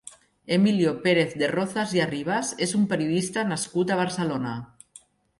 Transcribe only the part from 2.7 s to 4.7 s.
un periodista nascut a Barcelona.